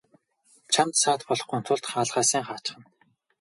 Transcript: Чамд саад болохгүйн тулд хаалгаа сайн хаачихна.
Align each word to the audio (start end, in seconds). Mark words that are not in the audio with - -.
Чамд 0.73 0.93
саад 1.01 1.21
болохгүйн 1.27 1.63
тулд 1.65 1.85
хаалгаа 1.87 2.25
сайн 2.29 2.43
хаачихна. 2.47 2.85